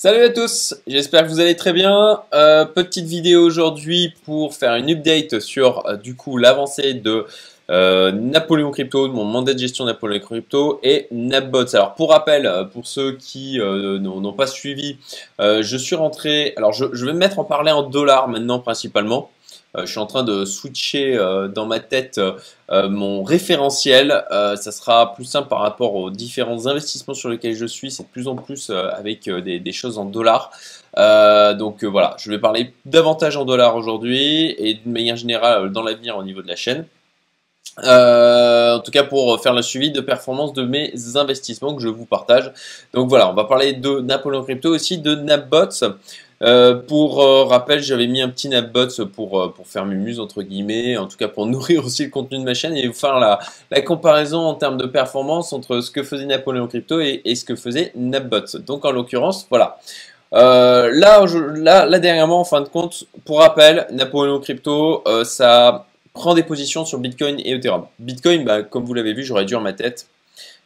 [0.00, 2.22] Salut à tous, j'espère que vous allez très bien.
[2.32, 7.26] Euh, petite vidéo aujourd'hui pour faire une update sur euh, du coup l'avancée de
[7.68, 11.74] euh, Napoléon Crypto, mon mandat de gestion Napoléon Crypto et Napbots.
[11.74, 14.98] Alors pour rappel, pour ceux qui n'ont pas suivi,
[15.40, 19.32] je suis rentré, alors je, je, vais me mettre en parler en dollars maintenant principalement.
[19.76, 24.24] Euh, je suis en train de switcher euh, dans ma tête euh, mon référentiel.
[24.30, 27.90] ça sera plus simple par rapport aux différents investissements sur lesquels je suis.
[27.90, 30.50] C'est de plus en plus avec des, choses en dollars.
[30.96, 36.16] donc voilà, je vais parler davantage en dollars aujourd'hui et d'une manière générale dans l'avenir
[36.16, 36.86] au niveau de la chaîne.
[37.78, 42.06] en tout cas pour faire le suivi de performance de mes investissements que je vous
[42.06, 42.52] partage.
[42.92, 45.84] Donc voilà, on va parler de Napoléon Crypto aussi, de Napbots.
[46.42, 49.84] Euh, pour euh, rappel, j'avais mis un petit Napbots pour, euh, pour faire
[50.20, 52.92] entre guillemets, en tout cas pour nourrir aussi le contenu de ma chaîne et vous
[52.92, 53.40] faire la,
[53.82, 57.92] comparaison en termes de performance entre ce que faisait Napoléon Crypto et, ce que faisait
[57.96, 58.58] Napbots.
[58.66, 59.78] Donc en l'occurrence, voilà.
[60.32, 60.86] là,
[61.86, 66.98] là, dernièrement, en fin de compte, pour rappel, Napoléon Crypto, ça prend des positions sur
[66.98, 67.86] Bitcoin et Ethereum.
[67.98, 70.06] Bitcoin, bah, comme vous l'avez vu, j'aurais dû en ma tête.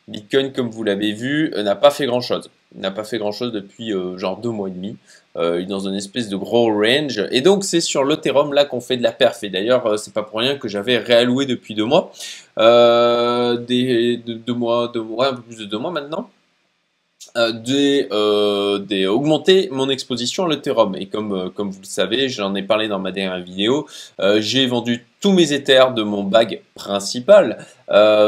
[0.08, 2.50] Bitcoin, comme vous l'avez vu, n'a pas fait grand-chose.
[2.74, 4.96] N'a pas fait grand-chose depuis genre deux mois et demi.
[5.38, 7.24] Euh, dans une espèce de gros range.
[7.30, 9.42] Et donc c'est sur l'Ethereum là qu'on fait de la perf.
[9.42, 12.12] Et d'ailleurs euh, c'est pas pour rien que j'avais réalloué depuis deux mois,
[12.58, 16.28] euh, des deux mois, deux mois, un peu plus de deux mois maintenant.
[17.36, 19.19] Euh, des, euh,
[19.70, 20.94] mon exposition à l'Ethereum.
[20.97, 23.86] Et comme, comme vous le savez, j'en ai parlé dans ma dernière vidéo,
[24.39, 27.64] j'ai vendu tous mes Ethers de mon bag principal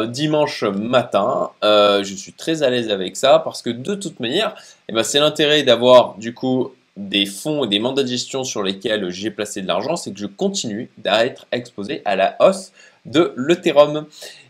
[0.09, 1.51] dimanche matin.
[1.63, 4.55] je suis très à l'aise avec ça parce que de toute manière,
[4.89, 8.63] eh ben, c'est l'intérêt d'avoir du coup des fonds et des mandats de gestion sur
[8.63, 12.73] lesquels j'ai placé de l'argent, c'est que je continue d'être exposé à la hausse
[13.05, 14.07] de l'Ethereum.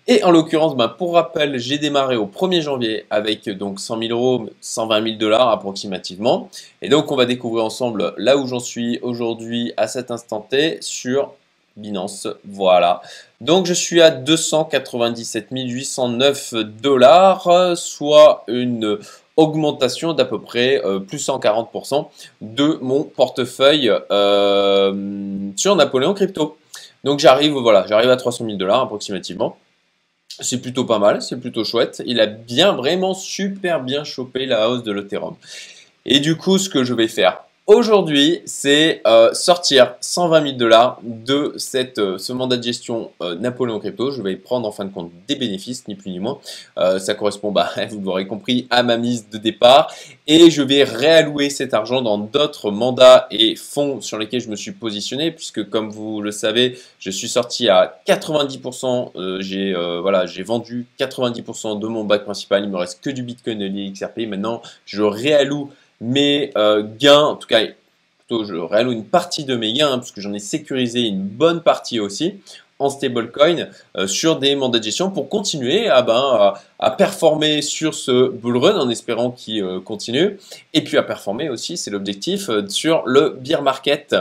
[0.06, 4.10] Et en l'occurrence, ben, pour rappel, j'ai démarré au 1er janvier avec donc 100 000
[4.12, 6.50] euros, 120 000 dollars approximativement.
[6.82, 10.76] Et donc, on va découvrir ensemble là où j'en suis aujourd'hui à cet instant T
[10.82, 11.32] sur
[11.76, 12.28] Binance.
[12.46, 13.00] Voilà.
[13.40, 18.98] Donc, je suis à 297 809 dollars, soit une
[19.36, 22.08] augmentation d'à peu près euh, plus 140%
[22.42, 26.56] de mon portefeuille euh, sur Napoléon Crypto.
[27.02, 29.56] Donc j'arrive voilà, j'arrive à 300 000 dollars approximativement.
[30.40, 32.02] C'est plutôt pas mal, c'est plutôt chouette.
[32.06, 35.36] Il a bien, vraiment super bien chopé la hausse de l'Ethereum.
[36.06, 41.00] Et du coup, ce que je vais faire Aujourd'hui, c'est euh, sortir 120 000 dollars
[41.02, 44.10] de cette, euh, ce mandat de gestion euh, Napoléon Crypto.
[44.10, 46.38] Je vais prendre en fin de compte des bénéfices, ni plus ni moins.
[46.76, 49.90] ça correspond, bah, vous l'aurez compris, à ma mise de départ.
[50.26, 54.56] Et je vais réallouer cet argent dans d'autres mandats et fonds sur lesquels je me
[54.56, 59.40] suis positionné, puisque comme vous le savez, je suis sorti à 90%.
[59.40, 62.64] j'ai voilà, j'ai vendu 90% de mon bac principal.
[62.64, 64.28] Il me reste que du Bitcoin et de l'XRP.
[64.28, 67.62] Maintenant, je réalloue mes euh, gains, en tout cas,
[68.18, 71.62] plutôt je réalloue une partie de mes gains, hein, puisque j'en ai sécurisé une bonne
[71.62, 72.34] partie aussi
[72.80, 77.94] en stablecoin euh, sur des mandats de gestion pour continuer à, ben, à, performer sur
[77.94, 80.38] ce bull run en espérant qu'il euh, continue.
[80.72, 84.16] Et puis à performer aussi, c'est l'objectif, sur le bear market.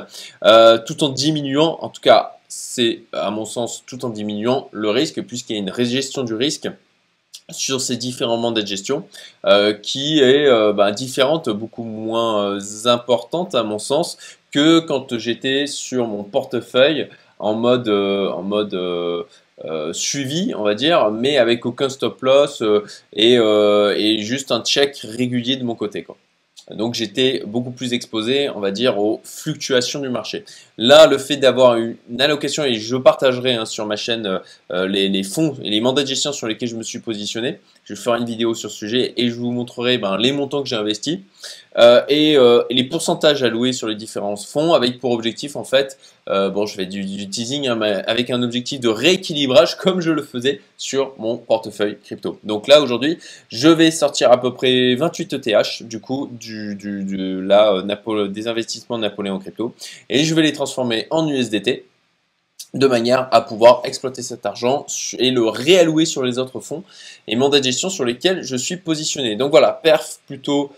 [0.86, 5.24] Tout en diminuant, en tout cas c'est à mon sens tout en diminuant le risque
[5.24, 6.70] puisqu'il y a une gestion du risque
[7.50, 9.06] sur ces différents mandats de gestion
[9.46, 14.18] euh, qui est euh, bah, différente, beaucoup moins euh, importante à mon sens
[14.52, 17.10] que quand j'étais sur mon portefeuille
[17.40, 18.78] en mode, en mode
[19.94, 22.64] suivi, on va dire, mais avec aucun stop loss
[23.12, 26.04] et, et, juste un check régulier de mon côté.
[26.04, 26.16] Quoi.
[26.72, 30.46] Donc j'étais beaucoup plus exposé, on va dire, aux fluctuations du marché.
[30.78, 34.40] Là, le fait d'avoir une allocation, et je partagerai hein, sur ma chaîne
[34.72, 37.96] euh, les, fonds et les mandats de gestion sur lesquels je me suis positionné, je
[37.96, 40.76] ferai une vidéo sur ce sujet et je vous montrerai ben, les montants que j'ai
[40.76, 41.20] investis
[41.78, 45.98] euh, euh, et, les pourcentages alloués sur les différents fonds avec pour objectif en fait,
[46.28, 50.62] bon je fais du, teasing hein, avec un objectif de rééquilibrage comme je le faisais
[50.78, 52.40] sur mon portefeuille crypto.
[52.44, 53.18] Donc là aujourd'hui,
[53.50, 57.84] je vais sortir à peu près 28 ETH du coup du, du, là,
[58.30, 59.74] des investissements Napoléon crypto
[60.10, 61.86] et je vais les transformer en USDT
[62.74, 64.86] de manière à pouvoir exploiter cet argent
[65.20, 66.84] et le réallouer sur les autres fonds
[67.28, 69.36] et mandats de gestion sur lesquels je suis positionné.
[69.36, 70.72] Donc voilà, perf plutôt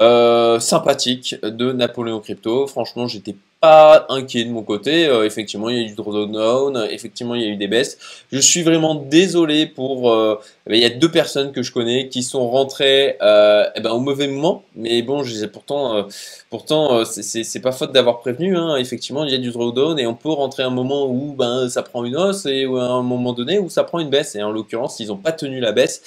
[0.00, 2.66] euh, sympathique de Napoléon Crypto.
[2.66, 5.06] Franchement, j'étais pas inquiet de mon côté.
[5.06, 7.96] Euh, effectivement, il y a eu du drawdown, effectivement, il y a eu des baisses.
[8.30, 10.10] Je suis vraiment désolé pour...
[10.10, 10.38] Euh,
[10.68, 14.00] il y a deux personnes que je connais qui sont rentrées euh, eh ben, au
[14.00, 14.64] mauvais moment.
[14.76, 16.06] Mais bon, je disais pourtant,
[16.50, 18.56] pourtant c'est pas faute d'avoir prévenu.
[18.56, 18.76] Hein.
[18.76, 21.68] Effectivement, il y a du drawdown et on peut rentrer à un moment où ben,
[21.70, 24.34] ça prend une hausse et à un moment donné où ça prend une baisse.
[24.34, 26.02] Et en l'occurrence, ils n'ont pas tenu la baisse.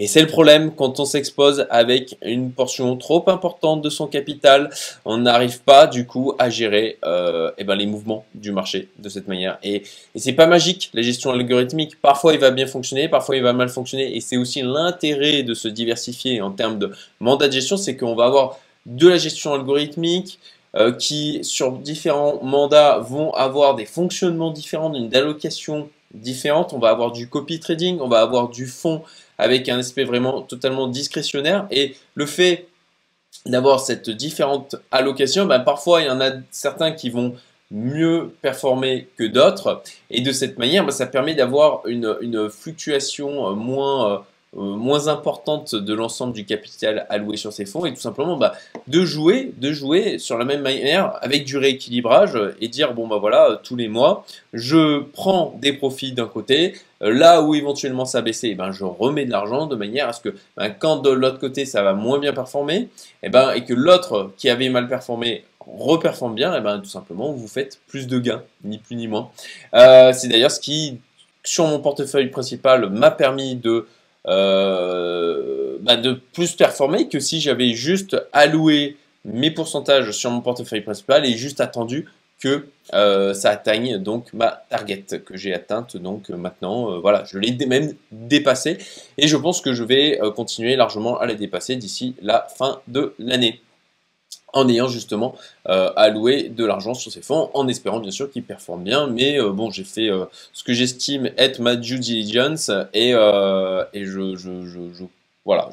[0.00, 4.70] Et c'est le problème quand on s'expose avec une portion trop importante de son capital,
[5.04, 9.08] on n'arrive pas du coup à gérer euh, eh ben, les mouvements du marché de
[9.08, 9.58] cette manière.
[9.64, 9.82] Et,
[10.14, 12.00] et c'est pas magique la gestion algorithmique.
[12.00, 14.16] Parfois il va bien fonctionner, parfois il va mal fonctionner.
[14.16, 18.14] Et c'est aussi l'intérêt de se diversifier en termes de mandat de gestion, c'est qu'on
[18.14, 20.38] va avoir de la gestion algorithmique,
[20.76, 25.88] euh, qui sur différents mandats vont avoir des fonctionnements différents, une allocation
[26.20, 26.72] différente.
[26.72, 29.02] On va avoir du copy trading, on va avoir du fonds
[29.38, 31.66] avec un aspect vraiment totalement discrétionnaire.
[31.70, 32.68] Et le fait
[33.46, 37.34] d'avoir cette différente allocation, ben parfois il y en a certains qui vont
[37.70, 39.82] mieux performer que d'autres.
[40.10, 44.24] Et de cette manière, ben ça permet d'avoir une, une, fluctuation euh, moins
[44.56, 48.54] euh, moins importante de l'ensemble du capital alloué sur ces fonds et tout simplement bah,
[48.86, 53.18] de jouer de jouer sur la même manière avec du rééquilibrage et dire bon bah
[53.18, 58.18] voilà tous les mois je prends des profits d'un côté euh, là où éventuellement ça
[58.18, 60.96] a baissé, eh ben, je remets de l'argent de manière à ce que ben, quand
[60.96, 62.88] de l'autre côté ça va moins bien performer et,
[63.24, 65.44] eh ben, et que l'autre qui avait mal performé
[65.76, 69.30] reperforme bien, et ben, tout simplement vous faites plus de gains, ni plus ni moins.
[69.74, 70.98] Euh, c'est d'ailleurs ce qui,
[71.44, 73.86] sur mon portefeuille principal, m'a permis de
[74.26, 80.80] euh, bah, de plus performer que si j'avais juste alloué mes pourcentages sur mon portefeuille
[80.80, 82.06] principal et juste attendu
[82.40, 85.96] que euh, ça atteigne donc ma target que j'ai atteinte.
[85.96, 88.78] Donc maintenant euh, voilà je l'ai même dépassé
[89.16, 93.14] et je pense que je vais continuer largement à la dépasser d'ici la fin de
[93.18, 93.60] l'année
[94.52, 95.34] en ayant justement
[95.68, 99.06] euh, alloué de l'argent sur ces fonds, en espérant bien sûr qu'ils performent bien.
[99.06, 104.04] Mais euh, bon, j'ai fait euh, ce que j'estime être ma due diligence et, et
[104.04, 105.04] je, je, je,
[105.44, 105.70] voilà,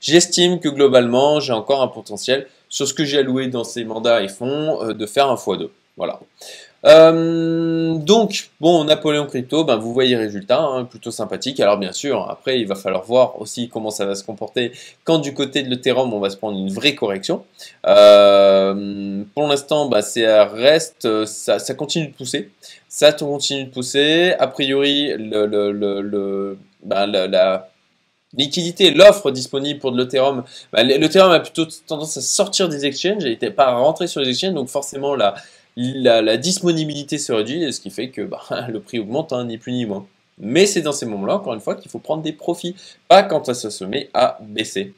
[0.00, 4.22] j'estime que globalement, j'ai encore un potentiel sur ce que j'ai alloué dans ces mandats
[4.22, 5.68] et fonds de faire un x2.
[5.96, 6.20] Voilà.
[6.86, 11.60] Euh, donc, bon, Napoléon Crypto, ben, vous voyez les résultats, hein, plutôt sympathique.
[11.60, 14.72] Alors bien sûr, après, il va falloir voir aussi comment ça va se comporter
[15.04, 17.44] quand du côté de l'Ethereum, on va se prendre une vraie correction.
[17.86, 22.50] Euh, pour l'instant, bah, ça reste, ça, continue de pousser.
[22.88, 24.34] Ça continue de pousser.
[24.38, 25.12] A priori,
[26.82, 27.68] ben, la,
[28.32, 33.24] liquidité, l'offre disponible pour de l'Ethereum, bah, l'Ethereum a plutôt tendance à sortir des exchanges,
[33.24, 35.34] il n'était pas à rentrer sur les exchanges, donc forcément la,
[35.80, 39.72] la, disponibilité se réduit, ce qui fait que bah, le prix augmente, hein, ni plus
[39.72, 40.06] ni moins.
[40.38, 42.74] Mais c'est dans ces moments-là, encore une fois, qu'il faut prendre des profits,
[43.08, 44.94] pas quand ça se met à baisser.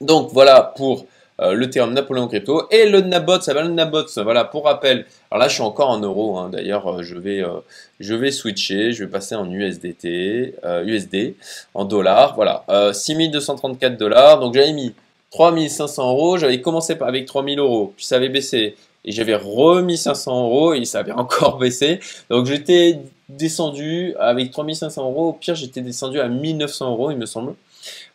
[0.00, 1.06] Donc voilà pour
[1.40, 2.68] euh, le terme Napoléon Crypto.
[2.70, 5.06] Et le Nabot, ça va le Nabot, voilà, pour rappel.
[5.30, 6.50] Alors là, je suis encore en euros, hein.
[6.50, 7.60] d'ailleurs, euh, je, vais, euh,
[7.98, 11.34] je vais switcher, je vais passer en USDT, USD,
[11.72, 14.92] en dollars, voilà, 6234 dollars, donc j'avais mis
[15.30, 20.44] 3500 euros, j'avais commencé avec 3000 euros, puis ça avait baissé, et j'avais remis 500
[20.44, 22.00] euros et ça avait encore baissé.
[22.28, 25.28] Donc j'étais descendu avec 3500 euros.
[25.28, 27.54] Au pire, j'étais descendu à 1900 euros, il me semble.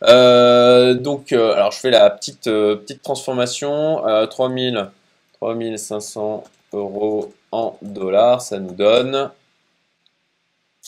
[0.04, 4.02] Euh, donc, euh, alors je fais la petite, euh, petite transformation.
[4.30, 4.90] 3000,
[5.34, 6.44] 3500
[6.74, 9.32] euros en dollars, ça nous donne.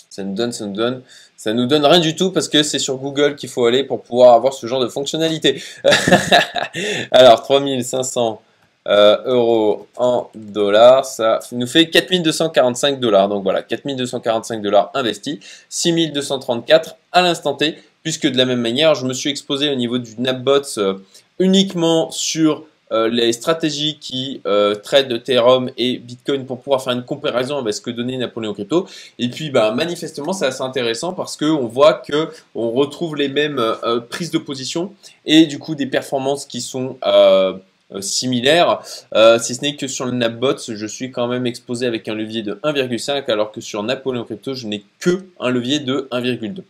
[0.09, 1.01] Ça nous donne, ça nous donne,
[1.35, 4.01] ça nous donne rien du tout parce que c'est sur Google qu'il faut aller pour
[4.01, 5.61] pouvoir avoir ce genre de fonctionnalité.
[7.11, 8.41] alors 3500
[8.88, 13.30] euh, euros en dollars, ça nous fait 4245 dollars.
[13.30, 15.39] Donc voilà, 4245 dollars investis,
[15.69, 19.98] 6234 à l'instant T, puisque de la même manière, je me suis exposé au niveau
[19.98, 20.94] du NapBots euh,
[21.39, 22.63] uniquement sur
[22.94, 27.73] euh, les stratégies qui euh, traitent Ethereum et Bitcoin pour pouvoir faire une comparaison avec
[27.73, 28.88] ce que donnait Napoléon Crypto.
[29.19, 33.61] Et puis, bah, manifestement, c'est assez intéressant parce qu'on voit que on retrouve les mêmes
[34.09, 34.94] prises de position
[35.26, 37.54] et du coup des performances qui sont euh,
[38.01, 38.81] similaire,
[39.15, 42.13] euh, si ce n'est que sur le NapBots, je suis quand même exposé avec un
[42.13, 46.63] levier de 1,5, alors que sur Napoléon Crypto, je n'ai que un levier de 1,2.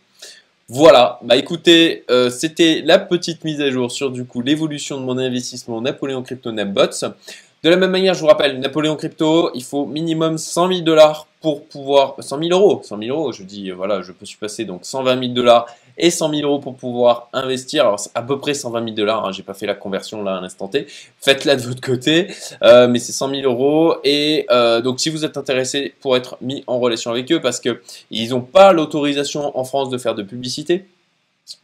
[0.68, 5.04] Voilà, bah écoutez, euh, c'était la petite mise à jour sur du coup l'évolution de
[5.04, 7.08] mon investissement Napoléon Crypto NapBots.
[7.64, 11.26] De la même manière, je vous rappelle, Napoléon Crypto, il faut minimum 100 000 dollars
[11.40, 12.14] pour pouvoir...
[12.20, 15.32] 100 000 euros, 100 000 euros, je dis, voilà, je peux passer donc 120 000
[15.32, 15.66] dollars
[15.98, 17.82] et 100 000 euros pour pouvoir investir.
[17.84, 20.36] Alors, c'est à peu près 120 000 dollars, hein, j'ai pas fait la conversion là
[20.36, 20.86] à l'instant T.
[21.20, 22.28] Faites-la de votre côté,
[22.62, 23.96] euh, mais c'est 100 000 euros.
[24.04, 27.60] Et euh, donc, si vous êtes intéressé pour être mis en relation avec eux, parce
[27.60, 30.86] qu'ils n'ont pas l'autorisation en France de faire de publicité,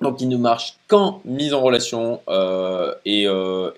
[0.01, 3.27] donc il ne marche qu'en mise en relation euh, et,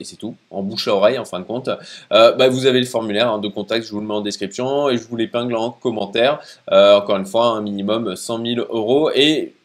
[0.03, 1.69] c'est tout, en bouche à oreille en fin de compte.
[2.11, 4.97] Bah, vous avez le formulaire hein, de contact, je vous le mets en description et
[4.97, 6.39] je vous l'épingle en commentaire.
[6.71, 9.56] encore une fois, un minimum 100 000 euros et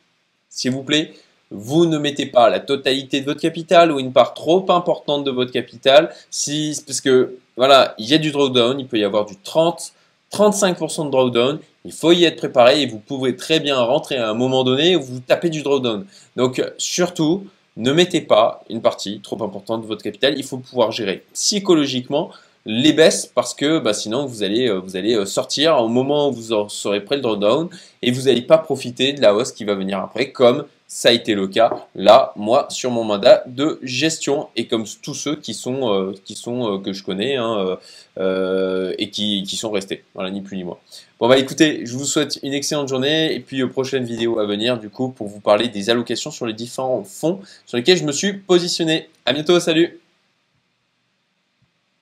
[0.52, 1.14] s'il vous plaît,
[1.50, 5.32] vous ne mettez pas la totalité de votre capital ou une part trop importante de
[5.32, 9.26] votre capital, si, parce que voilà, il y a du drawdown, il peut y avoir
[9.26, 9.94] du 30,
[10.32, 14.30] 35% de drawdown, Il faut y être préparé et vous pouvez très bien rentrer à
[14.30, 16.06] un moment donné où vous tapez du drawdown.
[16.36, 20.36] Donc surtout, ne mettez pas une partie trop importante de votre capital.
[20.38, 22.32] Il faut pouvoir gérer psychologiquement
[22.66, 26.30] les baisses parce que bah, sinon vous allez, euh, vous allez euh, sortir au moment
[26.30, 27.70] où vous serez prêt le drawdown
[28.02, 31.12] et vous n'allez pas profiter de la hausse qui va venir après comme ça a
[31.14, 35.54] été le cas là, moi, sur mon mandat de gestion et comme tous ceux qui
[35.54, 37.78] sont, euh, qui sont que je connais hein,
[38.18, 40.04] et qui, qui, sont restés.
[40.14, 40.78] Voilà, ni plus ni moins.
[41.18, 44.78] Bon bah écoutez, je vous souhaite une excellente journée et puis prochaine vidéo à venir
[44.78, 48.12] du coup pour vous parler des allocations sur les différents fonds sur lesquels je me
[48.12, 49.08] suis positionné.
[49.26, 50.01] À bientôt, salut